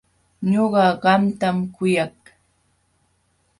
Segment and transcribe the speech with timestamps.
[0.51, 2.17] Ñuqa qamtam kuyak.